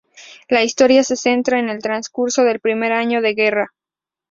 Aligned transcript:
La 0.49 0.63
historia 0.63 1.03
se 1.03 1.15
centra 1.15 1.59
en 1.59 1.69
el 1.69 1.79
transcurso 1.83 2.43
del 2.43 2.59
primer 2.59 2.91
año 2.91 3.21
de 3.21 3.35
guerra. 3.35 3.71